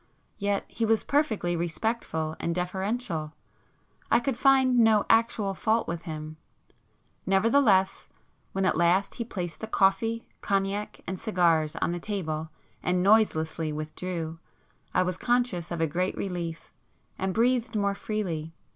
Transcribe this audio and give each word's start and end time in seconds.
Yet 0.39 0.65
he 0.67 0.83
was 0.83 1.03
perfectly 1.03 1.55
respectful 1.55 2.35
and 2.39 2.55
deferential; 2.55 3.33
I 4.09 4.19
could 4.19 4.35
find 4.35 4.79
no 4.79 5.05
actual 5.11 5.53
fault 5.53 5.87
with 5.87 6.01
him,—nevertheless 6.09 8.09
when 8.51 8.65
at 8.65 8.75
last 8.75 9.13
he 9.13 9.23
placed 9.23 9.59
the 9.61 9.67
coffee, 9.67 10.25
cognac, 10.41 11.01
and 11.05 11.19
cigars 11.19 11.75
on 11.75 11.91
the 11.91 11.99
table 11.99 12.49
and 12.81 12.95
[p 12.97 13.03
59] 13.03 13.13
noiselessly 13.13 13.71
withdrew, 13.73 14.39
I 14.91 15.03
was 15.03 15.19
conscious 15.19 15.69
of 15.69 15.81
a 15.81 15.85
great 15.87 16.17
relief, 16.17 16.73
and 17.19 17.31
breathed 17.31 17.75
more 17.75 17.93
freely. 17.93 18.55